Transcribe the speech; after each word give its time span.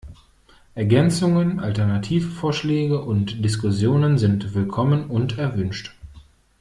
Ergänzungen, 0.73 1.59
Alternativvorschläge 1.59 3.03
und 3.03 3.45
Diskussionen 3.45 4.17
sind 4.17 4.55
willkommen 4.55 5.05
und 5.11 5.37
erwünscht. 5.37 5.93